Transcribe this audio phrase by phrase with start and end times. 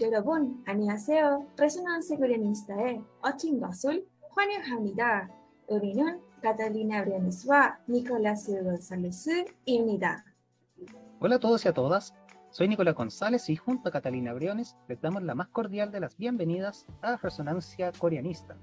[0.00, 1.46] 여러분, 안녕하세요.
[1.56, 5.28] 레소넌스 코리아니스타의 어친 것을 환영합니다.
[5.68, 10.24] 우리는 Catalina Brianeswa, Nicolás González-입니다.
[11.20, 12.12] Hola a todos y a todas.
[12.50, 16.16] Soy Nicolás González y junto a Catalina Briones les damos la más cordial de las
[16.16, 18.56] bienvenidas a Resonancia Coreanista.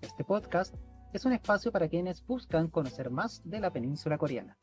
[0.00, 0.74] Este podcast
[1.12, 4.56] es un espacio para quienes buscan conocer más de la península coreana.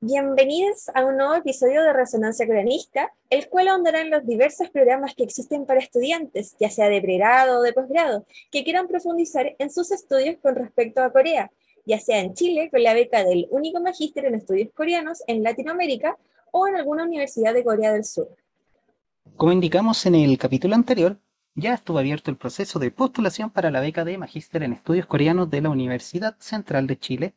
[0.00, 5.16] Bienvenidos a un nuevo episodio de Resonancia Coreanista, el cual ahondará en los diversos programas
[5.16, 9.72] que existen para estudiantes, ya sea de pregrado o de posgrado, que quieran profundizar en
[9.72, 11.50] sus estudios con respecto a Corea,
[11.84, 16.16] ya sea en Chile con la beca del único magíster en estudios coreanos en Latinoamérica
[16.52, 18.28] o en alguna universidad de Corea del Sur.
[19.36, 21.18] Como indicamos en el capítulo anterior,
[21.56, 25.50] ya estuvo abierto el proceso de postulación para la beca de magíster en estudios coreanos
[25.50, 27.34] de la Universidad Central de Chile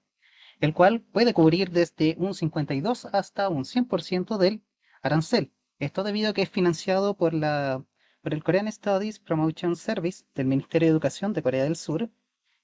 [0.61, 4.61] el cual puede cubrir desde un 52 hasta un 100% del
[5.01, 5.51] arancel.
[5.79, 7.83] Esto debido a que es financiado por, la,
[8.21, 12.11] por el Korean Studies Promotion Service del Ministerio de Educación de Corea del Sur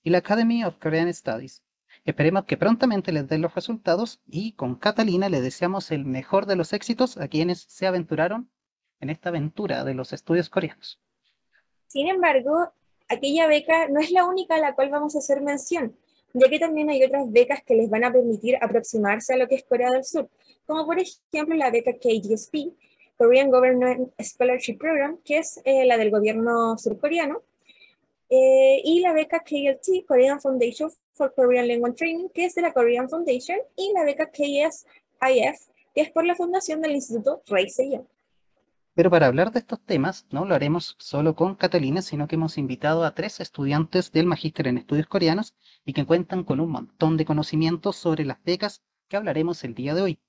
[0.04, 1.64] y la Academy of Korean Studies.
[2.06, 6.56] Esperemos que prontamente les den los resultados y con Catalina le deseamos el mejor de
[6.56, 8.52] los éxitos a quienes se aventuraron
[9.00, 11.02] en esta aventura de los estudios coreanos.
[11.88, 12.72] Sin embargo,
[13.10, 15.98] aquella beca no es la única a la cual vamos a hacer mención,
[16.34, 19.56] ya que también hay otras becas que les van a permitir aproximarse a lo que
[19.56, 20.30] es Corea del Sur,
[20.66, 22.74] como por ejemplo la beca KGSP,
[23.18, 27.42] Korean Government Scholarship Program, que es eh, la del gobierno surcoreano,
[28.30, 32.74] eh, y la beca KLT, Korean Foundation for Korean Language Training, que es de la
[32.74, 38.06] Korean Foundation, y la beca KSIF, que es por la fundación del Instituto Rey Sejong.
[38.98, 42.58] Pero para hablar de estos temas, no lo haremos solo con Catalina, sino que hemos
[42.58, 45.54] invitado a tres estudiantes del Magíster en Estudios Coreanos
[45.86, 49.94] y que cuentan con un montón de conocimientos sobre las becas que hablaremos el día
[49.94, 50.20] de hoy.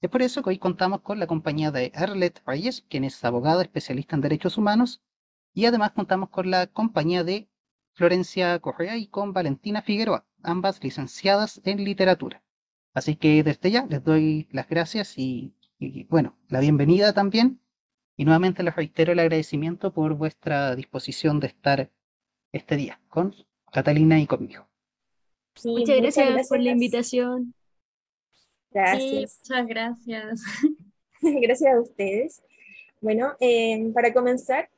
[0.00, 3.62] Es por eso que hoy contamos con la compañía de Arlette Reyes, quien es abogada
[3.62, 5.02] especialista en derechos humanos,
[5.52, 7.48] y además contamos con la compañía de
[7.94, 12.44] Florencia Correa y con Valentina Figueroa, ambas licenciadas en literatura.
[12.94, 17.60] Así que desde ya les doy las gracias y, y bueno, la bienvenida también
[18.18, 21.88] y nuevamente les reitero el agradecimiento por vuestra disposición de estar
[22.52, 23.32] este día con
[23.72, 24.66] Catalina y conmigo.
[25.64, 27.54] muchas, gracias por la invitación.
[28.72, 29.40] Gracias.
[29.44, 30.42] muchas gracias.
[31.22, 32.42] gracias a ustedes.
[33.00, 34.68] Bueno, eh, para comenzar,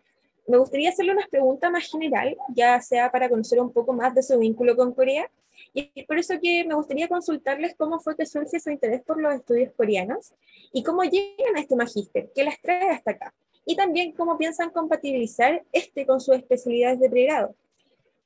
[0.51, 4.23] me gustaría hacerle unas preguntas más general, ya sea para conocer un poco más de
[4.23, 5.31] su vínculo con Corea
[5.73, 9.21] y es por eso que me gustaría consultarles cómo fue que surge su interés por
[9.21, 10.33] los estudios coreanos
[10.73, 13.35] y cómo llegan a este magíster, qué las trae hasta acá.
[13.65, 17.55] Y también cómo piensan compatibilizar este con sus especialidades de pregrado.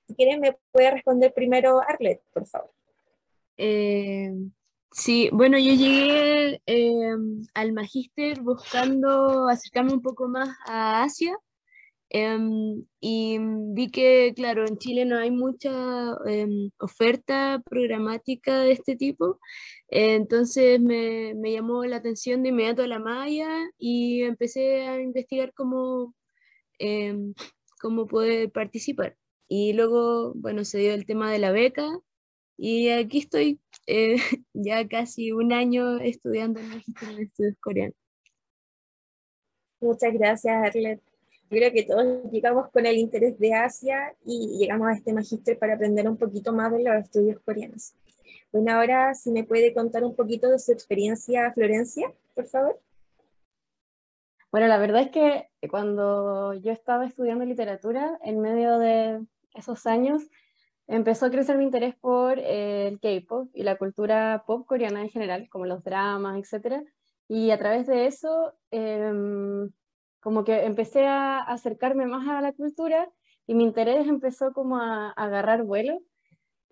[0.07, 2.71] Si quieren, me puede responder primero Arlet, por favor.
[3.57, 4.33] Eh,
[4.91, 7.17] sí, bueno, yo llegué eh,
[7.53, 11.37] al magíster buscando acercarme un poco más a Asia
[12.17, 13.39] Em, y
[13.75, 19.41] vi que, claro, en Chile no hay mucha em, oferta programática de este tipo,
[19.89, 23.49] entonces me, me, llamó la atención de inmediato la malla
[23.79, 26.15] y empecé a investigar cómo,
[26.79, 27.35] em,
[27.81, 29.17] cómo poder participar.
[29.49, 31.89] Y luego, bueno, se dio el tema de la beca
[32.57, 34.17] y aquí estoy eh,
[34.55, 37.97] ya casi un año estudiando en Magister en Estudios Coreanos.
[39.81, 41.14] Muchas gracias, Arlet
[41.49, 45.75] creo que todos llegamos con el interés de Asia y llegamos a este magíster para
[45.75, 47.95] aprender un poquito más de los estudios coreanos.
[48.53, 52.81] Bueno, ahora si me puede contar un poquito de su experiencia, Florencia, por favor.
[54.51, 59.21] Bueno, la verdad es que cuando yo estaba estudiando literatura, en medio de
[59.55, 60.23] esos años,
[60.87, 65.49] empezó a crecer mi interés por el K-pop y la cultura pop coreana en general,
[65.49, 66.85] como los dramas, etc.
[67.27, 69.13] Y a través de eso eh,
[70.25, 73.11] como que empecé a acercarme más a la cultura
[73.47, 76.01] y mi interés empezó como a, agarrar vuelo.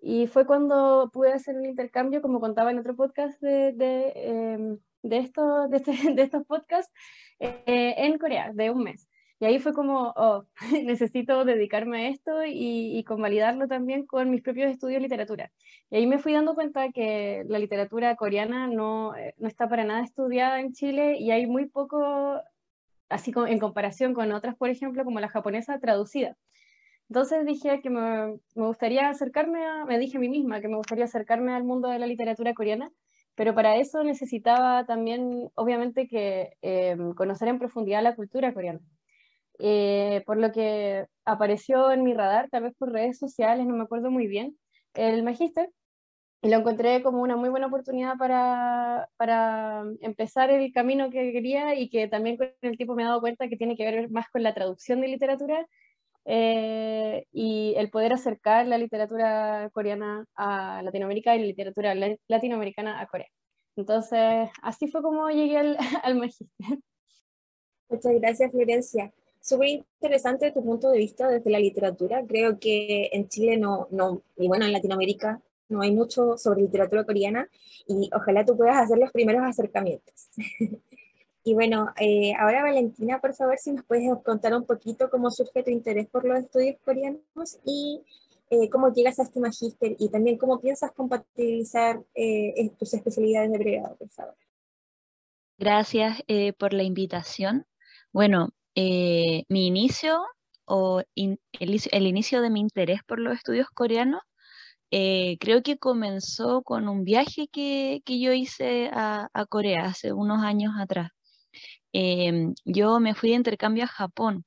[0.01, 4.79] Y fue cuando pude hacer un intercambio, como contaba en otro podcast de, de, em,
[5.03, 6.91] de, esto, de, este, de, estos podcasts,
[7.39, 9.07] eh, en Corea, de un mes.
[9.39, 10.45] Y ahí fue como, oh,
[10.83, 15.51] necesito dedicarme a esto y, y, convalidarlo también con mis propios estudios de literatura.
[15.91, 19.83] Y ahí me fui dando cuenta que la literatura coreana no, eh, no está para
[19.83, 22.41] nada estudiada en Chile y hay muy poco
[23.13, 26.37] así en comparación con otras, por ejemplo, como la japonesa traducida.
[27.09, 30.77] Entonces dije que me, me, gustaría acercarme a, me dije a mí misma que me
[30.77, 32.91] gustaría acercarme al mundo de la literatura coreana,
[33.35, 38.79] pero para eso necesitaba también, obviamente, que eh, conocer en profundidad la cultura coreana.
[39.59, 43.83] Eh, por lo que apareció en mi radar, tal vez por redes sociales, no me
[43.83, 44.57] acuerdo muy bien,
[44.93, 45.82] el magíster, y
[46.49, 51.89] lo encontré como una muy buena oportunidad para, para empezar el camino que quería y
[51.89, 54.43] que también con el tiempo me he dado cuenta que tiene que ver más con
[54.43, 55.65] la traducción de literatura
[56.25, 61.95] eh, y el poder acercar la literatura coreana a Latinoamérica y la literatura
[62.27, 63.27] latinoamericana a Corea.
[63.77, 66.79] Entonces, así fue como llegué al, al magíster.
[67.89, 69.13] Muchas gracias, Florencia.
[69.39, 72.23] Súper interesante tu punto de vista desde la literatura.
[72.27, 77.03] Creo que en Chile no, no, y bueno, en Latinoamérica no hay mucho sobre literatura
[77.03, 77.49] coreana
[77.87, 80.29] y ojalá tú puedas hacer los primeros acercamientos.
[81.43, 85.63] y bueno, eh, ahora Valentina, por favor, si nos puedes contar un poquito cómo surge
[85.63, 88.03] tu interés por los estudios coreanos y
[88.49, 93.59] eh, cómo llegas a este magíster y también cómo piensas compatibilizar eh, tus especialidades de
[93.59, 94.35] pregrado, por favor.
[95.57, 96.21] Gracias
[96.57, 97.65] por la invitación.
[98.11, 100.21] Bueno, mi inicio
[100.65, 104.21] o el inicio de mi interés por los estudios coreanos
[104.95, 110.73] eh, creo que comenzó con un viaje que, yo hice a, Corea hace unos años
[110.79, 111.09] atrás.
[111.93, 114.45] Em, yo me fui de intercambio a Japón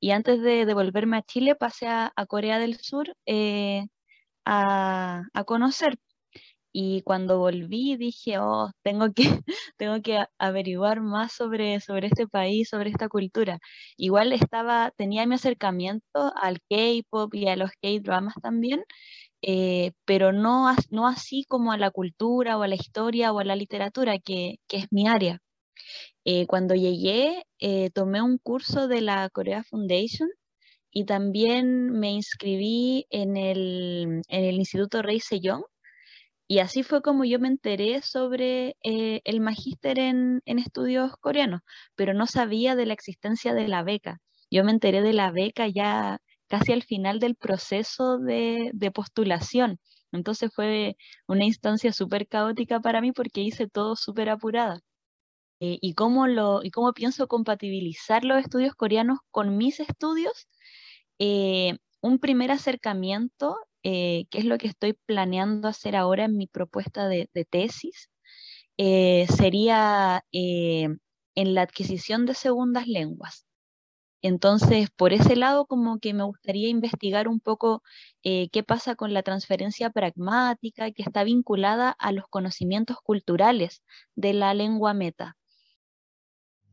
[0.00, 3.86] y antes de devolverme a Chile pasé a, Corea del Sur eh,
[4.44, 5.98] a, conocer.
[6.72, 9.24] Y cuando volví dije, oh, tengo que,
[9.78, 13.58] tengo que averiguar más sobre, sobre este país, sobre esta cultura.
[13.96, 18.84] Igual estaba, tenía mi acercamiento al K-pop y a los K-dramas también,
[19.42, 23.44] eh, pero no, no así como a la cultura o a la historia o a
[23.44, 25.40] la literatura, que, es mi área.
[26.24, 30.28] Eh, cuando llegué, eh, tomé un curso de la Korea Foundation
[30.90, 35.64] y también me inscribí en el, en el Instituto Rey Sejong.
[36.48, 41.62] Y así fue como yo me enteré sobre el magíster en, en estudios coreanos,
[41.96, 44.20] pero no sabía de la existencia de la beca.
[44.50, 49.80] Yo me enteré de la beca ya casi al final del proceso de, postulación.
[50.12, 50.96] Entonces fue
[51.26, 54.80] una instancia súper caótica para mí porque hice todo súper apurada.
[55.60, 60.48] Eh, y, cómo lo, y cómo pienso compatibilizar los estudios coreanos con mis estudios.
[61.18, 66.46] Eh, un primer acercamiento, eh, que es lo que estoy planeando hacer ahora en mi
[66.46, 68.10] propuesta de, de tesis,
[68.78, 73.45] sería en la adquisición de segundas lenguas.
[74.26, 77.84] Entonces, por ese lado, como que me gustaría investigar un poco
[78.24, 83.84] eh, qué pasa con la transferencia pragmática que está vinculada a los conocimientos culturales
[84.16, 85.36] de la lengua meta.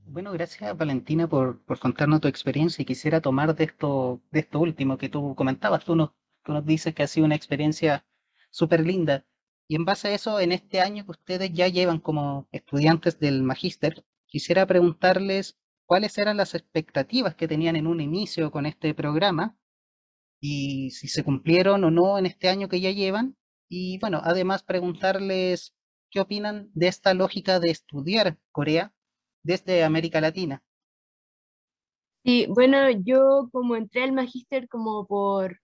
[0.05, 4.97] Bueno, gracias Valentina por, contarnos tu experiencia y quisiera tomar de esto, de esto último
[4.97, 5.85] que tú comentabas.
[5.85, 6.09] Tú nos,
[6.43, 8.03] tú nos dices que ha sido una experiencia
[8.49, 9.27] súper linda.
[9.67, 13.43] Y en base a eso, en este año que ustedes ya llevan como estudiantes del
[13.43, 19.57] magíster, quisiera preguntarles cuáles eran las expectativas que tenían en un inicio con este programa
[20.41, 23.37] y si se cumplieron o no en este año que ya llevan.
[23.69, 25.73] Y bueno, además preguntarles
[26.11, 28.93] qué opinan de esta lógica de estudiar Corea
[29.43, 30.63] desde América Latina.
[32.25, 35.59] Sí, bueno, yo como entré al magíster como por,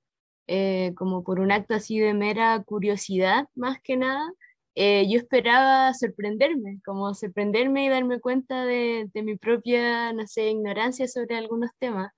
[0.47, 4.29] eh, como por un acto así de mera curiosidad, más que nada,
[4.75, 11.07] eh, yo esperaba sorprenderme, como sorprenderme y darme cuenta de, mi propia, no sé, ignorancia
[11.07, 12.11] sobre algunos temas.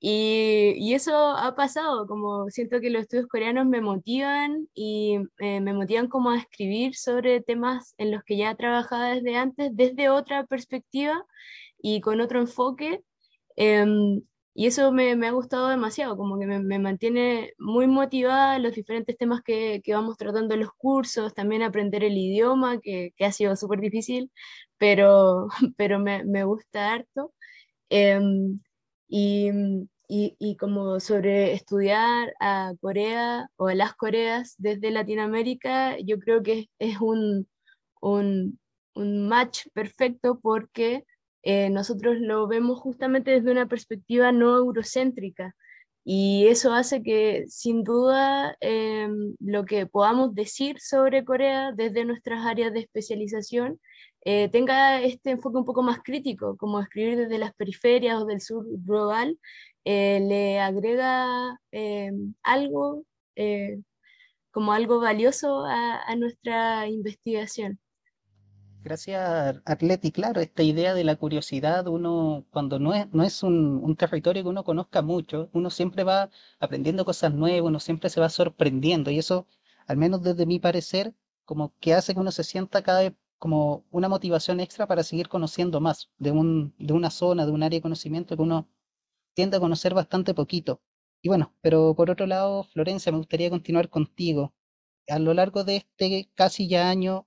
[0.00, 5.72] Y, eso ha pasado, como siento que los estudios coreanos me motivan y eh, me
[5.74, 10.44] motivan como a escribir sobre temas en los que ya trabajaba desde antes, desde otra
[10.46, 11.24] perspectiva
[11.78, 13.02] y con otro enfoque.
[13.56, 14.22] Em,
[14.56, 19.42] y eso me, ha gustado demasiado, como que me, mantiene muy motivada los diferentes temas
[19.42, 24.32] que, vamos tratando en los cursos, también aprender el idioma, que, ha sido súper difícil,
[24.78, 27.34] pero, pero me, gusta harto.
[27.90, 28.60] Em,
[29.08, 36.70] y, como sobre estudiar a Corea o a las Coreas desde Latinoamérica, yo creo que
[36.78, 37.46] es, un,
[38.00, 38.58] un,
[38.94, 41.04] un match perfecto porque
[41.48, 45.54] eh, nosotros lo vemos justamente desde una perspectiva no eurocéntrica.
[46.04, 52.44] Y eso hace que, sin duda, em, lo que podamos decir sobre Corea desde nuestras
[52.46, 53.80] áreas de especialización
[54.24, 58.40] eh, tenga este enfoque un poco más crítico, como escribir desde las periferias o del
[58.40, 59.38] sur global,
[59.84, 63.04] eh, le agrega em, algo,
[64.50, 67.78] como algo valioso a nuestra investigación.
[68.86, 70.12] Gracias, Atleti.
[70.12, 74.48] Claro, esta idea de la curiosidad, uno cuando no es, no es un, territorio que
[74.48, 79.18] uno conozca mucho, uno siempre va aprendiendo cosas nuevas, uno siempre se va sorprendiendo y
[79.18, 79.48] eso,
[79.88, 81.14] al menos desde mi parecer,
[81.44, 85.28] como que hace que uno se sienta cada vez como una motivación extra para seguir
[85.28, 88.68] conociendo más de, un, de una zona, de un área de conocimiento que uno
[89.34, 90.80] tiende a conocer bastante poquito.
[91.22, 94.54] Y bueno, pero por otro lado, Florencia, me gustaría continuar contigo.
[95.08, 97.26] a lo largo de este casi ya año,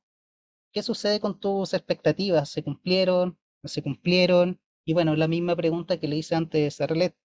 [0.71, 2.49] ¿qué sucede con tus expectativas?
[2.49, 3.37] ¿Se cumplieron?
[3.63, 4.59] ¿No se cumplieron?
[4.85, 7.15] Y bueno, la misma pregunta que le hice antes a Arlet,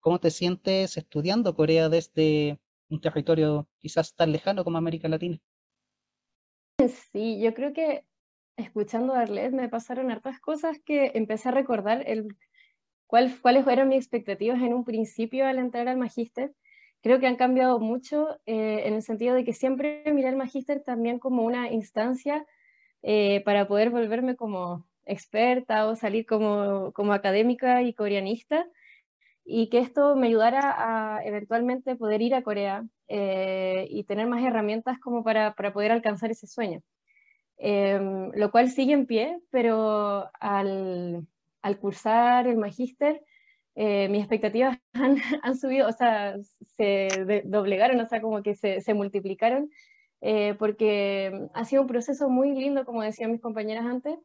[0.00, 5.40] ¿cómo te sientes estudiando Corea desde un territorio quizás tan lejano como América Latina?
[7.12, 8.04] Sí, yo creo que
[8.56, 12.36] escuchando a Arlet me pasaron hartas cosas que empecé a recordar el,
[13.06, 16.54] cuál, cuáles eran mis expectativas en un principio al entrar al magíster.
[17.02, 20.82] Creo que han cambiado mucho eh, en el sentido de que siempre miré al magíster
[20.82, 22.46] también como una instancia
[23.02, 28.66] eh, para poder volverme como experta o salir como, como académica y coreanista
[29.44, 34.44] y que esto me ayudara a eventualmente poder ir a Corea eh, y tener más
[34.44, 36.80] herramientas como para, para poder alcanzar ese sueño.
[37.58, 41.26] Em, lo cual sigue en pie, pero al,
[41.80, 43.22] cursar el magíster,
[43.74, 46.36] eh, mis expectativas han, han, subido, o sea,
[46.76, 49.70] se doblegaron, o sea, como que se, se multiplicaron,
[50.22, 54.16] eh, porque ha sido un proceso muy lindo, como decían mis compañeras antes,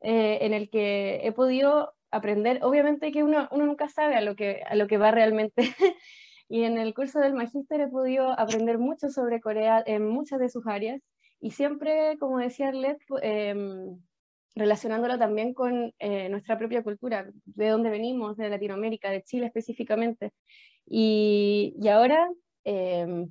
[0.00, 4.34] eh, en el que he podido aprender, obviamente que uno, uno nunca sabe a lo
[4.36, 5.54] que, a lo que va realmente,
[6.48, 10.48] y en el curso del magíster he podido aprender mucho sobre Corea en muchas de
[10.48, 11.02] sus áreas,
[11.40, 13.54] y siempre, como decía Arlet, eh,
[14.54, 20.32] relacionándolo también con eh, nuestra propia cultura, de dónde venimos, de Latinoamérica, de Chile específicamente.
[20.86, 22.30] Y, y ahora
[22.64, 23.26] eh,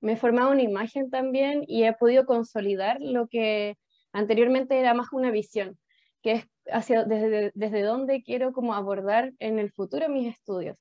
[0.00, 3.76] me he formado una imagen también y he podido consolidar lo que
[4.12, 5.78] anteriormente era más una visión,
[6.22, 10.76] que es hacia, desde, desde dónde quiero como abordar en el futuro mis estudios.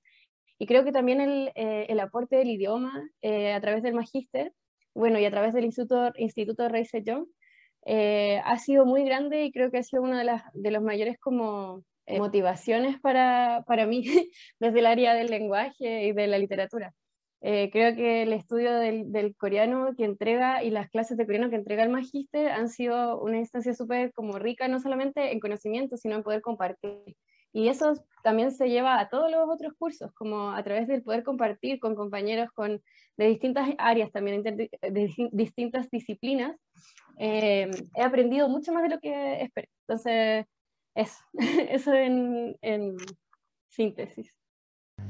[0.57, 2.91] Y creo que también el, eh, el aporte del idioma
[3.23, 4.53] a través del magíster,
[4.93, 7.27] bueno, y a través del Instituto, Instituto Rey Sejong,
[7.85, 10.83] eh, ha sido muy grande y creo que ha sido una de las de los
[10.83, 14.03] mayores como eh, motivaciones para, para mí
[14.59, 16.93] desde el área del lenguaje y de la literatura.
[17.41, 21.49] Eh, creo que el estudio del, del, coreano que entrega y las clases de coreano
[21.49, 25.95] que entrega el magíster han sido una instancia súper como rica, no solamente en conocimiento,
[25.95, 27.15] sino en poder compartir.
[27.51, 27.93] Y eso
[28.23, 31.95] también se lleva a todos los otros cursos, como a través del poder compartir con
[31.95, 32.81] compañeros con,
[33.17, 34.69] de distintas áreas, también de
[35.31, 36.55] distintas disciplinas,
[37.17, 39.69] eh, he aprendido mucho más de lo que esperé.
[39.87, 40.45] Entonces,
[40.95, 41.17] eso,
[41.69, 42.97] eso en, en
[43.67, 44.38] síntesis.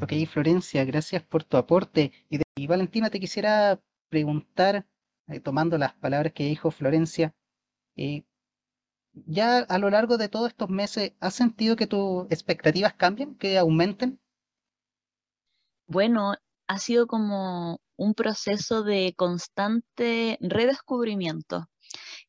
[0.02, 2.14] Ok, Florencia, gracias por tu aporte.
[2.30, 4.86] Y, de, Valentina, te quisiera preguntar,
[5.28, 7.36] eh, tomando las palabras que dijo Florencia,
[7.98, 8.24] eh,
[9.14, 13.58] ya a lo largo de todos estos meses, ¿has sentido que tus expectativas cambien, que
[13.58, 14.20] aumenten?
[15.88, 16.34] Bueno,
[16.68, 21.68] ha sido como un proceso de constante redescubrimiento.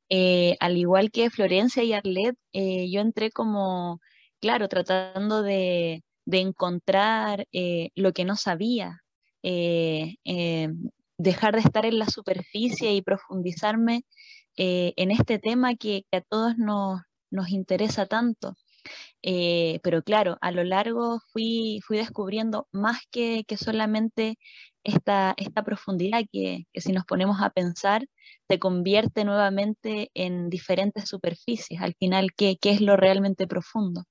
[0.08, 4.00] Eh, al igual que Florencia y Arlet, yo entré como,
[4.40, 9.00] claro, tratando de, encontrar eh, lo que no sabía,
[9.42, 14.04] dejar de estar en la superficie y profundizarme
[14.56, 17.00] en este tema que, a todos nos,
[17.48, 18.56] interesa tanto.
[19.22, 24.36] pero claro, a lo largo fui, fui descubriendo más que, que solamente
[24.84, 28.06] esta, esta profundidad que, si nos ponemos a pensar
[28.48, 34.04] se convierte nuevamente en diferentes superficies, al final, ¿qué, qué es lo realmente profundo?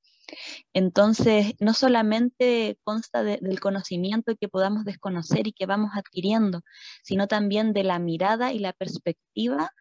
[0.74, 6.62] Entonces, no solamente consta del conocimiento que podamos desconocer y que vamos adquiriendo,
[7.04, 9.72] sino también de la mirada y la perspectiva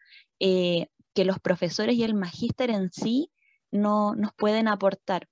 [0.40, 3.30] eh, que los profesores y el magíster en sí
[3.70, 5.28] no, nos pueden aportar.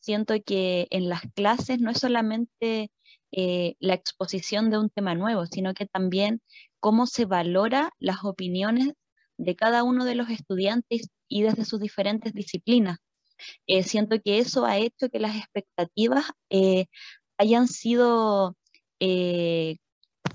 [0.00, 2.90] Siento que en las clases no es solamente
[3.32, 6.40] eh, la exposición de un tema nuevo, sino que también
[6.78, 8.92] cómo se valora las opiniones
[9.38, 12.98] de cada uno de los estudiantes y desde sus diferentes disciplinas.
[13.66, 16.86] Eh, siento que eso ha hecho que las expectativas eh,
[17.38, 18.56] hayan sido,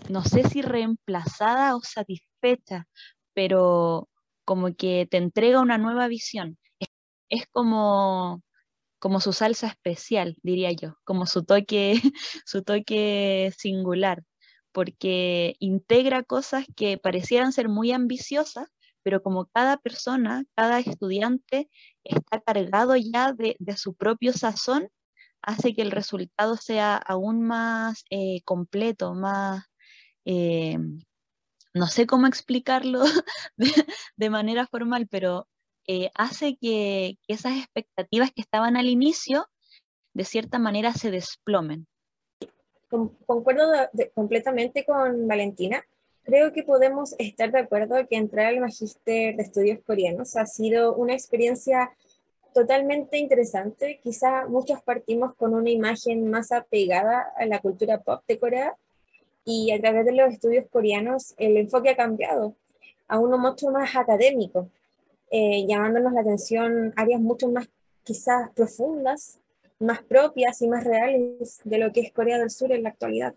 [0.10, 2.86] no sé si reemplazadas o satisfechas,
[3.34, 4.10] pero
[4.46, 6.58] como que te entrega una nueva visión.
[7.30, 8.44] es como
[9.00, 11.94] como su salsa especial, diría yo, como su toque,
[12.46, 14.24] su toque singular,
[14.72, 18.68] porque integra cosas que parecieran ser muy ambiciosas,
[19.10, 21.68] pero como cada persona, cada estudiante
[22.04, 24.88] está cargado ya de, su propio sazón,
[25.42, 29.66] hace que el resultado sea aún más eh, completo, más,
[30.26, 30.78] eh,
[31.74, 33.02] no sé cómo explicarlo
[34.16, 35.48] de manera formal, pero
[35.88, 39.48] eh, hace que, esas expectativas que estaban al inicio,
[40.14, 41.88] de cierta manera, se desplomen.
[43.26, 43.72] Concuerdo
[44.14, 45.84] completamente con Valentina.
[46.30, 50.94] Creo que podemos estar de acuerdo que entrar al magíster de estudios coreanos ha sido
[50.94, 51.90] una experiencia
[52.54, 54.00] totalmente interesante.
[54.04, 58.76] Quizá muchos partimos con una imagen más apegada a la cultura pop de Corea
[59.44, 62.54] y a través de los estudios coreanos el enfoque ha cambiado
[63.08, 64.70] a uno mucho más académico,
[65.32, 67.68] eh, llamándonos la atención áreas mucho más
[68.04, 69.40] quizás profundas,
[69.80, 73.34] más propias y más reales de lo que es Corea del Sur en la actualidad.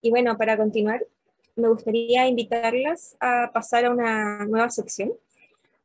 [0.00, 1.04] Y bueno, para continuar,
[1.56, 5.12] me gustaría invitarlas a pasar a una nueva sección,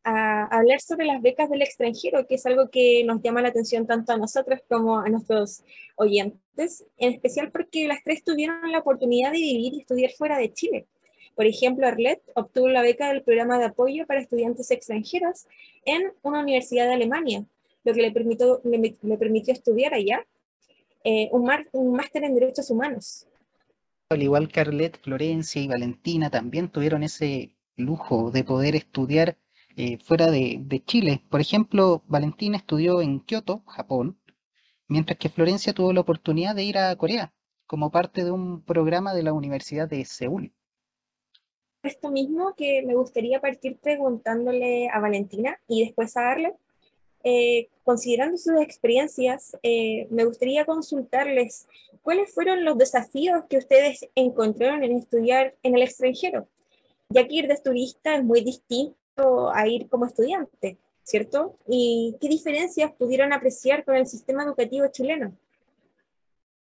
[0.03, 3.87] a hablar sobre las becas del extranjero, que es algo que nos llama la atención
[3.87, 5.63] tanto a nosotros como a nuestros
[5.95, 10.51] oyentes, en especial porque las tres tuvieron la oportunidad de vivir y estudiar fuera de
[10.51, 10.87] Chile.
[11.35, 15.45] Por ejemplo, Arlette obtuvo la beca del programa de apoyo para estudiantes extranjeros
[15.85, 17.45] en una universidad de Alemania,
[17.83, 20.25] lo que le permitió, estudiar allá
[21.03, 23.27] eh, un máster en Derechos Humanos.
[24.11, 29.37] Al igual que Arlette, Florencia y Valentina también tuvieron ese lujo de poder estudiar
[29.77, 31.23] eh, fuera de, Chile.
[31.29, 34.19] Por ejemplo, Valentina estudió en Kioto, Japón,
[34.89, 37.33] mientras que Florencia tuvo la oportunidad de ir a Corea
[37.65, 40.53] como parte de un programa de la Universidad de Seúl
[41.83, 46.53] esto mismo que me gustaría partir preguntándole a Valentina y después a Arle.
[47.23, 51.67] Eh, considerando sus experiencias, eh, me gustaría consultarles
[52.01, 56.47] cuáles fueron los desafíos que ustedes encontraron en estudiar en el extranjero,
[57.09, 61.57] ya que ir de turista es muy distinto a ir como estudiante, ¿cierto?
[61.67, 65.37] ¿Y qué diferencias pudieron apreciar con el sistema educativo chileno?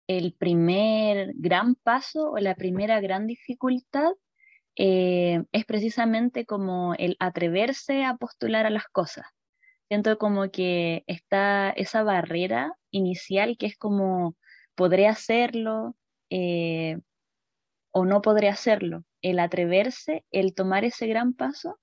[0.06, 4.12] El primer gran paso o la primera gran dificultad
[4.76, 9.26] eh, es precisamente como el atreverse a postular a las cosas.
[9.88, 14.37] Siento como que está esa barrera inicial que es como,
[14.78, 15.97] podré hacerlo
[16.30, 17.00] eh,
[17.90, 19.02] o no podré hacerlo.
[19.20, 21.80] El atreverse, el tomar ese gran paso,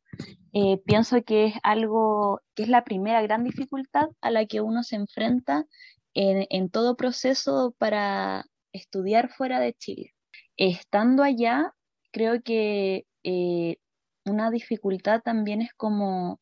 [0.54, 4.82] eh, pienso que es algo, que es la primera gran dificultad a la que uno
[4.82, 5.66] se enfrenta
[6.14, 10.14] en, en todo proceso para estudiar fuera de Chile.
[10.56, 11.74] Estando allá,
[12.14, 13.76] creo que eh,
[14.24, 16.40] una dificultad también es como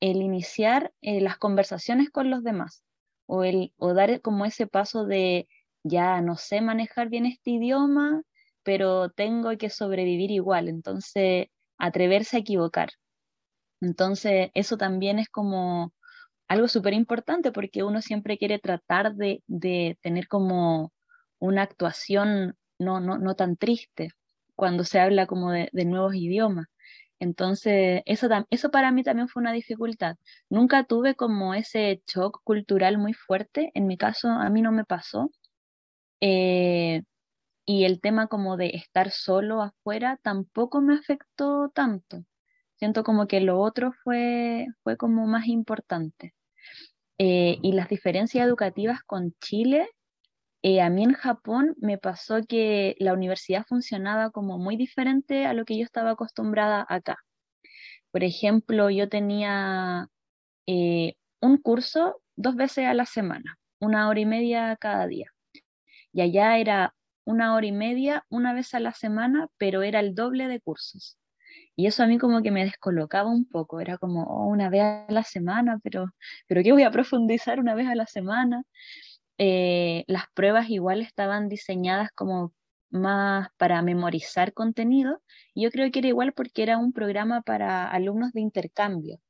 [0.00, 2.84] el iniciar las conversaciones con los demás
[3.24, 5.48] o, el, o dar como ese paso de
[5.88, 8.22] ya no sé manejar bien este idioma,
[8.62, 12.90] pero tengo que sobrevivir igual, entonces atreverse a equivocar.
[13.80, 15.92] Entonces eso también es como
[16.48, 20.92] algo súper importante porque uno siempre quiere tratar de, de tener como
[21.38, 24.10] una actuación no, no, no tan triste
[24.54, 26.66] cuando se habla como de, nuevos idiomas.
[27.20, 30.16] Entonces, eso, eso para mí también fue una dificultad.
[30.50, 33.70] Nunca tuve como ese shock cultural muy fuerte.
[33.74, 35.30] En mi caso, a mí no me pasó.
[36.20, 37.02] Eh,
[37.66, 42.24] y el tema como de estar solo afuera tampoco me afectó tanto.
[42.76, 46.34] Siento como que lo otro fue, fue como más importante.
[47.18, 49.88] Eh, y las diferencias educativas con Chile
[50.68, 55.52] eh, a mí en Japón me pasó que la universidad funcionaba como muy diferente a
[55.54, 57.18] lo que yo estaba acostumbrada acá.
[58.10, 60.08] Por ejemplo, yo tenía
[60.66, 65.30] eh, un curso dos veces a la semana, una hora y media cada día.
[66.16, 66.94] Y allá era
[67.26, 71.18] una hora y media una vez a la semana, pero era el doble de cursos.
[71.76, 74.82] Y eso a mí como que me descolocaba un poco, era como oh, una vez
[74.82, 76.06] a la semana, pero,
[76.48, 78.64] pero ¿qué voy a profundizar una vez a la semana?
[79.38, 82.54] Eh, las pruebas igual estaban diseñadas como
[82.90, 85.22] más para memorizar contenido.
[85.54, 89.20] Yo creo que era igual porque era un programa para alumnos de intercambio.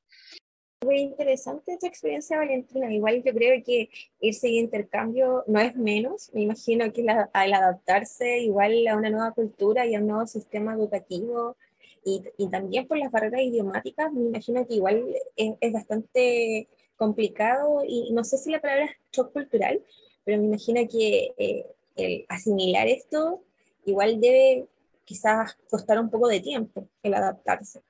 [0.85, 2.93] Muy interesante tu experiencia, Valentina.
[2.93, 3.89] Igual yo creo que
[4.21, 6.31] irse de intercambio no es menos.
[6.35, 10.75] Me imagino que al adaptarse igual a una nueva cultura y a un nuevo sistema
[10.75, 11.57] educativo
[12.05, 18.13] y, también por las barreras idiomáticas, me imagino que igual es, es bastante complicado y
[18.13, 19.83] no sé si la palabra es shock cultural,
[20.25, 23.43] pero me imagino que eh, el asimilar esto
[23.87, 24.67] igual debe
[25.05, 27.83] quizás costar un poco de tiempo el adaptarse.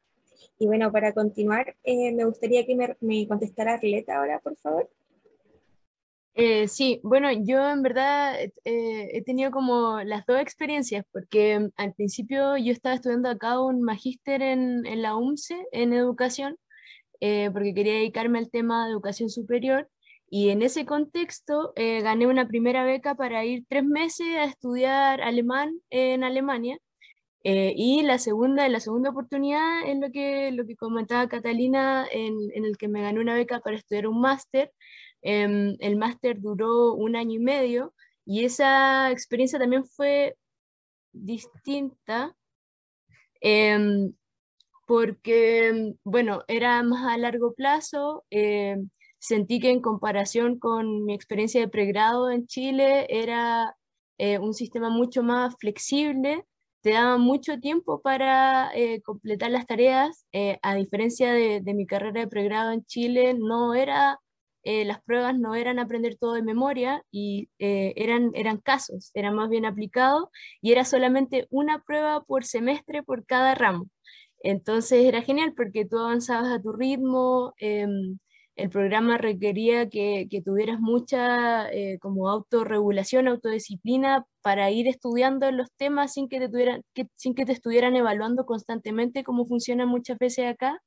[0.58, 4.90] Y bueno, para continuar, eh, me gustaría que me, me contestara Arleta ahora, por favor.
[6.34, 11.94] Eh, sí, bueno, yo en verdad he tenido como las dos experiencias, porque mm, al
[11.94, 16.58] principio yo estaba estudiando acá un magíster en, en la UMCE, en educación,
[17.20, 19.88] eh, porque quería dedicarme al tema de educación superior.
[20.28, 25.22] Y en ese contexto eh, gané una primera beca para ir tres meses a estudiar
[25.22, 26.78] alemán en Alemania.
[27.48, 32.34] Eh, y la segunda, la segunda oportunidad es lo que, lo que comentaba Catalina, en,
[32.52, 34.72] en el que me gané una beca para estudiar un máster.
[35.22, 40.36] Em, el máster duró un año y medio y esa experiencia también fue
[41.12, 42.34] distinta.
[43.40, 44.12] Em,
[44.88, 48.24] porque, bueno, era más a largo plazo.
[48.30, 48.76] Eh,
[49.20, 53.76] sentí que en comparación con mi experiencia de pregrado en Chile era
[54.18, 56.44] eh, un sistema mucho más flexible.
[56.86, 62.20] Te daban mucho tiempo para eh, completar las tareas, eh, a diferencia de, mi carrera
[62.20, 64.20] de pregrado en Chile, no era,
[64.62, 69.48] eh, las pruebas no eran aprender todo de memoria y eran, eran casos, eran más
[69.48, 70.28] bien aplicados
[70.62, 73.88] y era solamente una prueba por semestre por cada ramo.
[74.38, 78.18] Entonces era genial porque tú avanzabas a tu ritmo, em,
[78.56, 86.14] el programa requería que, tuvieras mucha eh, como autorregulación, autodisciplina para ir estudiando los temas
[86.14, 86.82] sin que, te tuvieran,
[87.16, 90.80] sin que te estuvieran evaluando constantemente como funciona muchas veces acá.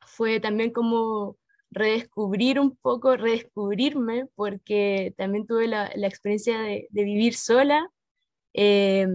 [0.00, 1.36] Fue también como
[1.70, 7.90] redescubrir un poco, redescubrirme, porque también tuve la, experiencia de, vivir sola,
[8.54, 9.08] eh,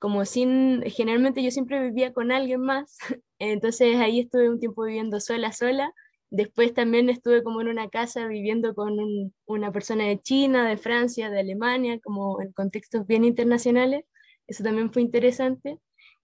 [0.00, 2.98] como sin, generalmente yo siempre vivía con alguien más,
[3.38, 5.92] entonces ahí estuve un tiempo viviendo sola, sola,
[6.34, 8.96] Después también estuve como en una casa viviendo con
[9.46, 14.04] una persona de China, de Francia, de Alemania, como en contextos bien internacionales.
[14.48, 15.78] Eso también fue interesante.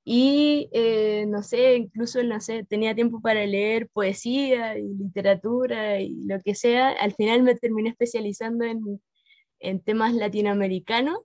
[0.04, 6.24] Y eh, no sé, incluso no sé, tenía tiempo para leer poesía y literatura y
[6.24, 6.88] lo que sea.
[6.88, 9.00] Al final me terminé especializando en,
[9.60, 11.18] en temas latinoamericanos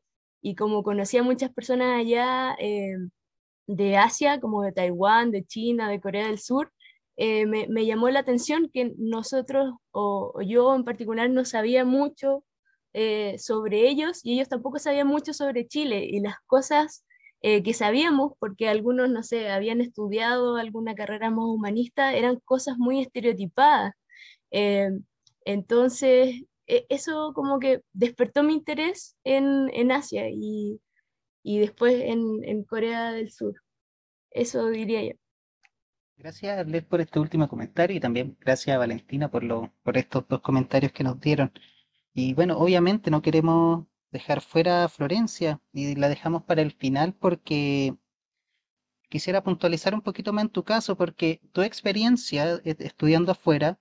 [0.43, 2.97] y como conocía muchas personas allá eh,
[3.65, 6.71] de Asia, como de Taiwán, de China, de Corea del Sur,
[7.17, 12.43] eh, me, llamó la atención que nosotros, o, yo en particular, no sabía mucho
[12.93, 17.05] eh, sobre ellos y ellos tampoco sabían mucho sobre Chile y las cosas
[17.41, 22.77] eh, que sabíamos, porque algunos, no sé, habían estudiado alguna carrera más humanista, eran cosas
[22.77, 23.93] muy estereotipadas.
[25.45, 30.81] entonces, e, eso como que despertó mi interés en, en Asia y,
[31.43, 33.55] y después en, en Corea del Sur.
[34.31, 35.24] Eso diría yo.
[36.17, 40.41] Gracias, por este último comentario y también gracias a Valentina por, lo, por estos dos
[40.41, 41.53] comentarios que nos dieron.
[42.13, 47.13] Y bueno, obviamente no queremos dejar fuera a Florencia y la dejamos para el final
[47.13, 47.95] porque
[49.09, 53.79] quisiera puntualizar un poquito más en tu caso porque tu experiencia eh, estudiando afuera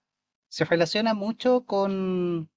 [0.49, 2.49] se relaciona mucho con,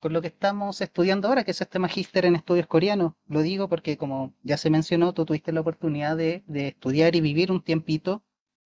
[0.00, 3.14] con lo que estamos estudiando ahora, que es este magíster en estudios coreanos.
[3.28, 7.22] Lo digo porque, como ya se mencionó, tú tuviste la oportunidad de, de estudiar y
[7.22, 8.24] vivir un tiempito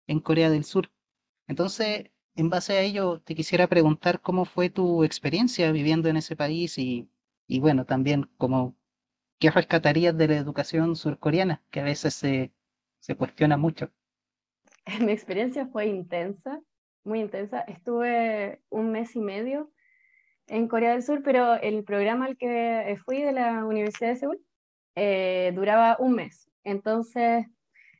[0.06, 0.90] en Corea del Sur.
[1.46, 6.36] Entonces, en base a ello, te quisiera preguntar cómo fue tu experiencia viviendo en ese
[6.36, 7.08] país y,
[7.46, 8.76] y bueno, también como
[9.38, 12.52] qué rescatarías de la educación surcoreana, que a veces se,
[13.00, 13.90] se cuestiona mucho.
[15.00, 16.60] Mi experiencia fue intensa,
[17.04, 17.60] muy intensa.
[17.60, 19.70] Estuve un mes y medio
[20.46, 24.40] en Corea del Sur, pero el programa al que fui de la Universidad de Seúl
[24.94, 26.50] eh, duraba un mes.
[26.64, 27.46] Entonces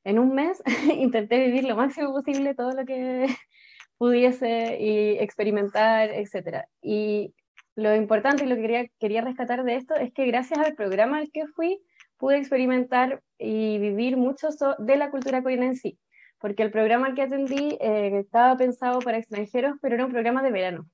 [0.05, 0.63] en un mes
[0.99, 3.27] intenté vivir lo máximo posible todo lo que
[3.99, 6.67] pudiese y experimentar, etc.
[6.83, 7.35] Y
[7.77, 11.19] lo importante y lo que quería, quería rescatar de esto es que gracias al programa
[11.19, 11.81] al que fui,
[12.19, 15.99] pude experimentar y vivir mucho de la cultura coreana en sí,
[16.39, 20.43] porque el programa al que atendí eh, estaba pensado para extranjeros, pero era un programa
[20.43, 20.87] de verano.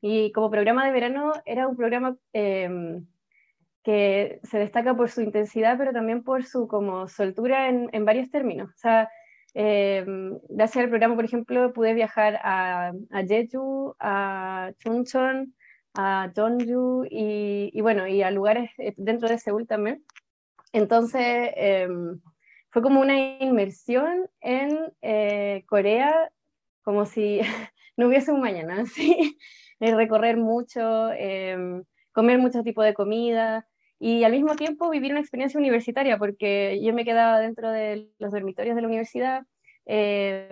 [0.00, 3.04] Y como programa de verano era un programa em,
[3.88, 8.30] que se destaca por su intensidad, pero también por su como soltura en, en varios
[8.30, 8.68] términos.
[8.68, 9.08] O sea,
[9.54, 10.04] eh,
[10.50, 15.54] gracias al programa, por ejemplo, pude viajar a, a Jeju, a Chuncheon,
[15.94, 20.04] a Jeonju y, y, bueno, y a lugares eh, dentro de Seúl también.
[20.74, 21.22] Entonces,
[21.56, 21.88] eh,
[22.68, 26.30] fue como una inmersión en eh, Corea,
[26.82, 27.40] como si
[27.96, 29.38] no hubiese un mañana, ¿sí?
[29.80, 31.08] recorrer mucho,
[32.12, 33.66] comer muchos tipos de comida,
[34.00, 38.32] y al mismo tiempo vivir una experiencia universitaria, porque yo me quedaba dentro de los
[38.32, 39.42] dormitorios de la universidad,
[39.86, 40.48] eh,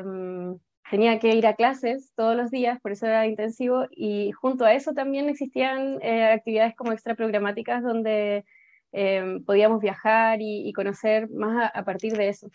[0.90, 4.74] tenía que ir a clases todos los días, por eso era intensivo, y junto a
[4.74, 8.44] eso también existían eh, actividades como extraprogramáticas donde
[8.92, 12.48] eh, podíamos viajar y, conocer más a, partir de eso.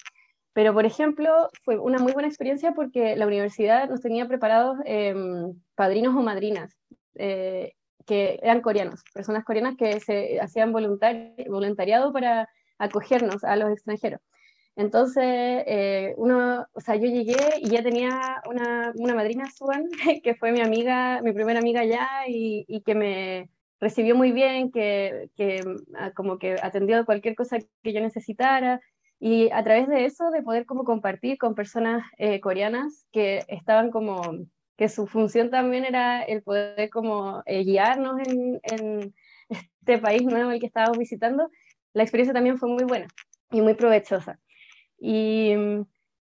[0.54, 4.78] Pero, por ejemplo, fue una muy buena experiencia porque la universidad nos tenía preparados
[5.76, 6.78] padrinos o madrinas
[8.06, 14.22] que eran coreanos, personas coreanas que se hacían voluntariado para acogernos a los extranjeros.
[14.76, 19.90] Entonces, eh, uno, o sea, yo llegué y ya tenía una, una madrina Suan,
[20.24, 23.50] que fue mi amiga, mi primera amiga allá y, y que me
[23.82, 25.62] recibió muy bien, que, que,
[25.96, 28.80] ah, como que atendió cualquier cosa que yo necesitara.
[29.20, 33.92] Y a través de eso, de poder como compartir con personas eh, coreanas que estaban
[33.92, 34.22] como
[34.82, 39.14] que su función también era el poder como eh, guiarnos en,
[39.48, 41.52] este país nuevo el que estábamos visitando,
[41.94, 43.06] la experiencia también fue muy buena
[43.52, 44.40] y muy provechosa.
[44.98, 45.54] Y,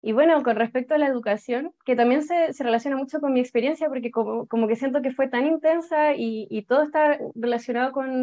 [0.03, 3.89] y bueno, con respecto a la educación, que también se, relaciona mucho con mi experiencia,
[3.89, 8.21] porque como, como, que siento que fue tan intensa y, y todo está relacionado con,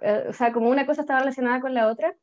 [0.00, 2.14] eh, o sea, como una cosa estaba relacionada con la otra,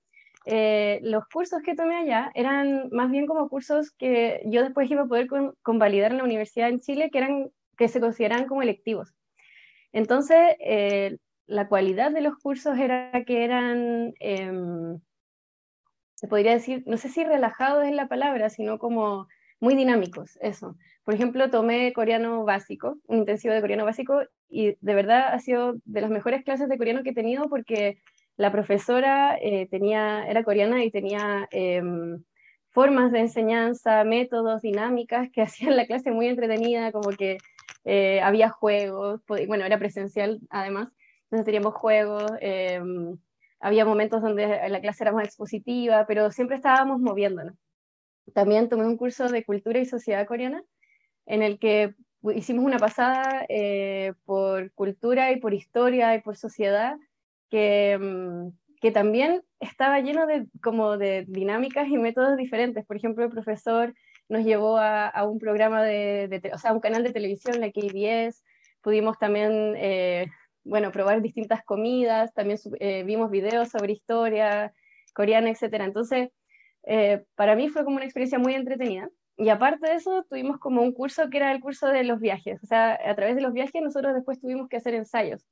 [0.45, 5.03] eh, los cursos que tomé allá eran más bien como cursos que yo después iba
[5.03, 5.27] a poder
[5.63, 9.15] convalidar en la universidad en Chile, que, eran, que se consideraban como electivos.
[9.91, 14.99] Entonces, eh, la cualidad de los cursos era que eran, em,
[16.15, 19.27] se podría decir, no sé si relajados es la palabra, sino como
[19.59, 20.75] muy dinámicos, eso.
[21.03, 25.75] Por ejemplo, tomé coreano básico, un intensivo de coreano básico, y de verdad ha sido
[25.85, 27.99] de las mejores clases de coreano que he tenido porque
[28.37, 32.23] la profesora eh, tenía, era coreana y tenía em,
[32.69, 37.37] formas de enseñanza, métodos, dinámicas que hacían la clase muy entretenida, como que
[37.85, 40.89] eh, había juegos, bueno, era presencial además,
[41.23, 43.17] entonces teníamos juegos, em,
[43.59, 47.55] había momentos donde la clase era más expositiva, pero siempre estábamos moviéndonos.
[48.33, 50.63] También tomé un curso de cultura y sociedad coreana
[51.25, 51.95] en el que
[52.35, 56.97] hicimos una pasada eh, por cultura y por historia y por sociedad
[57.49, 58.49] que, mm,
[58.81, 62.85] que también estaba lleno de, como de dinámicas y métodos diferentes.
[62.85, 63.93] Por ejemplo, el profesor
[64.29, 67.71] nos llevó a, a un programa de, de, o sea, un canal de televisión, la
[67.71, 68.43] KBS,
[68.81, 70.27] pudimos también, eh,
[70.63, 74.73] bueno, probar distintas comidas, también eh, vimos videos sobre historia
[75.13, 75.73] coreana, etc.
[75.81, 76.29] Entonces,
[76.83, 79.09] eh, para mí fue como una experiencia muy entretenida.
[79.37, 82.63] Y aparte de eso, tuvimos como un curso que era el curso de los viajes.
[82.63, 85.45] O sea, a través de los viajes nosotros después tuvimos que hacer ensayos